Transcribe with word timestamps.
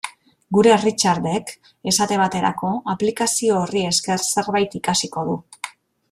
Gure 0.55 0.71
Richardek, 0.83 1.51
esate 1.91 2.17
baterako, 2.21 2.71
aplikazio 2.93 3.59
horri 3.65 3.83
esker 3.91 4.25
zerbait 4.31 4.79
ikasiko 4.81 5.27
du. 5.29 5.37